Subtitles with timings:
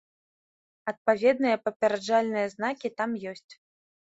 [0.91, 3.53] Адпаведныя папераджальныя знакі там ёсць.